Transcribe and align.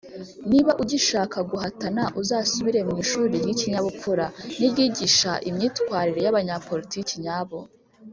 Niba 0.49 0.71
ugishaka 0.83 1.37
guhatana, 1.51 2.03
uzasubire 2.21 2.79
mu 2.87 2.95
ishuri 3.03 3.31
ry'ikinyabupfura 3.41 4.25
n'iryigisha 4.59 5.31
imyitwarire 5.49 6.19
y'abanyapolitiki 6.25 7.15
nyabo. 7.25 7.59